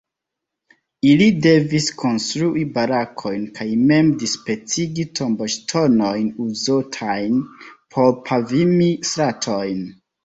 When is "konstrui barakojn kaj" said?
2.03-3.67